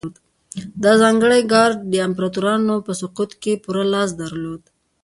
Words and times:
دا 0.83 0.91
ځانګړی 1.01 1.41
ګارډ 1.53 1.77
د 1.91 1.93
امپراتورانو 2.07 2.75
په 2.85 2.91
سقوط 3.01 3.31
کې 3.41 3.53
پوره 3.63 3.83
لاس 3.93 4.09
درلود 4.21 4.61